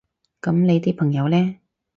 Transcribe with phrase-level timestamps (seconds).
[0.41, 1.59] 噉你啲朋友呢？